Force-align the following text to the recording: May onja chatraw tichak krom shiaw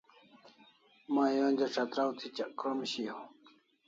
May 1.13 1.35
onja 1.47 1.67
chatraw 1.73 2.09
tichak 2.19 2.51
krom 2.59 2.79
shiaw 2.91 3.21